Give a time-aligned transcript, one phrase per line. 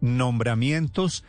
[0.00, 1.24] nombramientos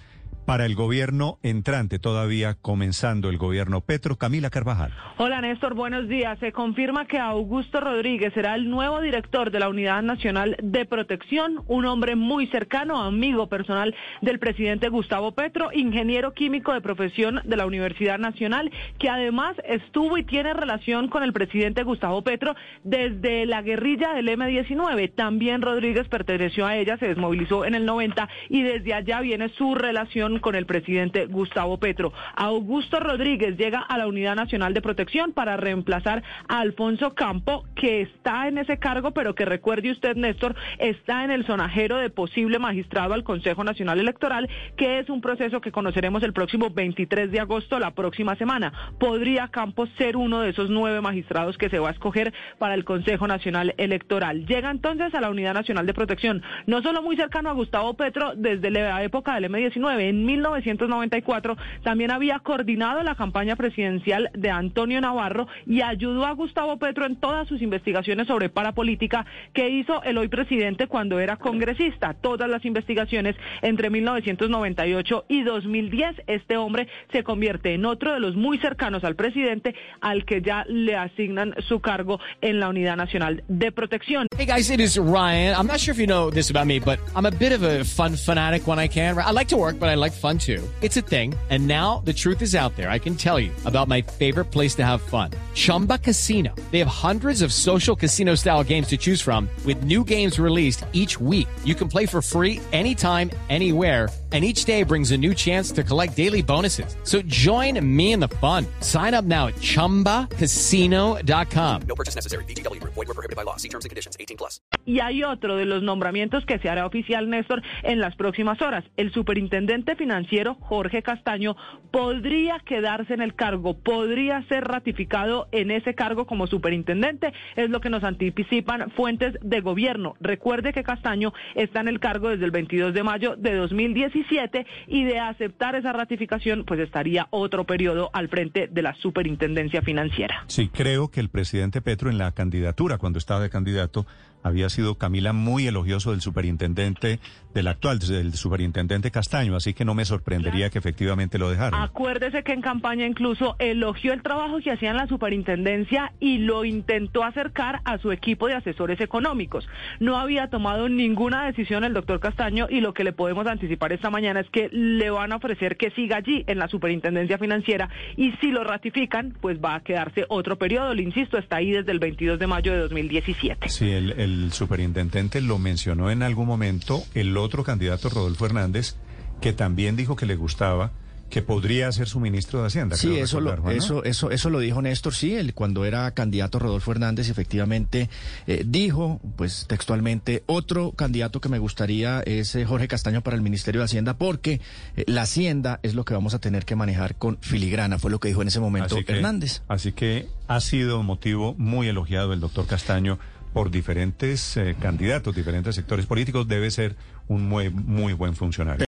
[0.48, 4.16] para el gobierno entrante, todavía comenzando el gobierno Petro.
[4.16, 4.94] Camila Carvajal.
[5.18, 6.40] Hola Néstor, buenos días.
[6.40, 11.64] Se confirma que Augusto Rodríguez será el nuevo director de la Unidad Nacional de Protección,
[11.68, 17.58] un hombre muy cercano, amigo personal del presidente Gustavo Petro, ingeniero químico de profesión de
[17.58, 22.56] la Universidad Nacional, que además estuvo y tiene relación con el presidente Gustavo Petro
[22.86, 25.14] desde la guerrilla del M-19.
[25.14, 29.76] También Rodríguez perteneció a ella, se desmovilizó en el 90 y desde allá viene su
[29.76, 32.14] relación con el presidente Gustavo Petro.
[32.36, 38.02] Augusto Rodríguez llega a la Unidad Nacional de Protección para reemplazar a Alfonso Campo, que
[38.02, 42.60] está en ese cargo, pero que recuerde usted, Néstor, está en el sonajero de posible
[42.60, 47.40] magistrado al Consejo Nacional Electoral, que es un proceso que conoceremos el próximo 23 de
[47.40, 48.74] agosto, la próxima semana.
[49.00, 52.86] ¿Podría Campos ser uno de esos nueve magistrados que se va a escoger para el
[52.86, 54.46] Consejo Nacional Electoral?
[54.46, 58.34] Llega entonces a la Unidad Nacional de Protección, no solo muy cercano a Gustavo Petro
[58.36, 65.02] desde la época del M-19, en 1994 también había coordinado la campaña presidencial de Antonio
[65.02, 70.18] Navarro y ayudó a Gustavo Petro en todas sus investigaciones sobre parapolítica que hizo el
[70.18, 72.14] hoy presidente cuando era congresista.
[72.14, 78.36] Todas las investigaciones entre 1998 y 2010, este hombre se convierte en otro de los
[78.36, 83.44] muy cercanos al presidente al que ya le asignan su cargo en la Unidad Nacional
[83.48, 84.28] de Protección.
[84.38, 85.56] Hey guys, it is Ryan.
[85.56, 87.84] I'm not sure if you know this about me, but I'm a bit of a
[87.84, 89.18] fun fanatic when I can.
[89.18, 90.68] I like to work, but I like fun too.
[90.82, 91.34] It's a thing.
[91.50, 92.90] And now the truth is out there.
[92.90, 96.54] I can tell you about my favorite place to have fun Chumba Casino.
[96.72, 100.84] They have hundreds of social casino style games to choose from, with new games released
[100.92, 101.48] each week.
[101.64, 104.10] You can play for free anytime, anywhere.
[104.34, 106.98] And each day brings a new chance to collect daily bonuses.
[107.06, 108.66] So join me in the fun.
[108.82, 111.82] Sign up now at chumbacasino.com.
[111.88, 112.44] No purchase necessary.
[112.44, 112.87] BGW.
[112.98, 113.58] Void were prohibited by law.
[113.58, 114.60] See terms and conditions 18 plus.
[114.86, 118.86] Y hay otro de los nombramientos que se hará oficial, Néstor, en las próximas horas.
[118.96, 121.56] El superintendente financiero Jorge Castaño
[121.92, 127.82] podría quedarse en el cargo, podría ser ratificado en ese cargo como superintendente, es lo
[127.82, 130.16] que nos anticipan fuentes de gobierno.
[130.22, 135.04] Recuerde que Castaño está en el cargo desde el 22 de mayo de 2017 y
[135.04, 140.46] de aceptar esa ratificación, pues estaría otro periodo al frente de la superintendencia financiera.
[140.48, 144.06] Sí, creo que el presidente Petro en la candidatura, cuando estaba de candidato,
[144.44, 147.20] había sido Camila muy elogioso del superintendente,
[147.54, 151.84] del actual, del superintendente Castaño, así que no me sorprendería que efectivamente lo dejara.
[151.84, 156.66] Acuérdese que en campaña incluso elogió el trabajo que hacía en la superintendencia y lo
[156.66, 159.68] intentó acercar a su equipo de asesores económicos.
[160.00, 164.10] No había tomado ninguna decisión el doctor Castaño y lo que le podemos anticipar esta
[164.10, 168.32] mañana es que le van a ofrecer que siga allí en la superintendencia financiera y
[168.40, 170.94] si lo ratifican, pues va a quedarse otro periodo.
[170.94, 173.70] Le insisto, está ahí desde el 22 de mayo de 2017.
[173.70, 178.96] Sí, el, el superintendente lo mencionó en algún momento, el otro candidato, Rodolfo Hernández,
[179.42, 180.92] que también dijo que le gustaba
[181.30, 182.96] que podría ser su ministro de Hacienda.
[182.96, 183.84] Sí, eso recordar, lo, Juan, ¿no?
[183.84, 188.10] eso, eso, eso lo dijo Néstor, sí, él, cuando era candidato Rodolfo Hernández, efectivamente
[188.48, 193.42] eh, dijo, pues textualmente, otro candidato que me gustaría es eh, Jorge Castaño para el
[193.42, 194.62] Ministerio de Hacienda, porque
[194.96, 198.20] eh, la Hacienda es lo que vamos a tener que manejar con filigrana, fue lo
[198.20, 199.62] que dijo en ese momento Así que- Hernández.
[199.68, 203.20] Así que ha sido motivo muy elogiado el doctor Castaño
[203.54, 206.48] por diferentes candidatos, diferentes sectores políticos.
[206.48, 206.96] Debe ser
[207.28, 208.86] un muy, muy buen funcionario.